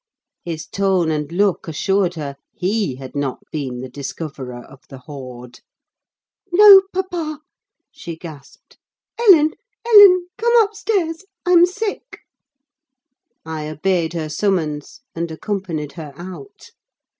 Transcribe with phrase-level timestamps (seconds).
[0.43, 5.59] His tone and look assured her he had not been the discoverer of the hoard.
[6.51, 7.41] "No, papa!"
[7.91, 8.79] she gasped.
[9.19, 9.53] "Ellen!
[9.85, 10.25] Ellen!
[10.39, 12.21] come upstairs—I'm sick!"
[13.45, 16.71] I obeyed her summons, and accompanied her out.